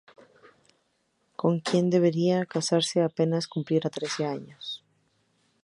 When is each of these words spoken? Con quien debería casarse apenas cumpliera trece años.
Con 1.41 1.53
quien 1.65 1.85
debería 1.95 2.47
casarse 2.53 2.99
apenas 3.03 3.45
cumpliera 3.53 3.87
trece 3.91 4.25
años. 4.25 4.83